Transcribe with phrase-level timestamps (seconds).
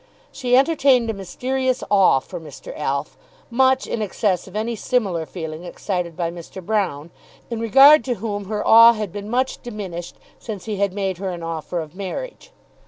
[0.31, 2.75] She entertained a mysterious awe for Mr.
[2.75, 3.15] Alf,
[3.51, 6.59] much in excess of any similar feeling excited by Mr.
[6.59, 7.11] Broune,
[7.51, 11.29] in regard to whom her awe had been much diminished since he had made her
[11.29, 12.49] an offer of marriage.